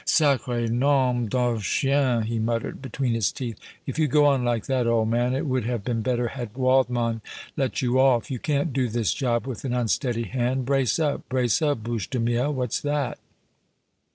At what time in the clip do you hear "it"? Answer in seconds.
5.35-5.45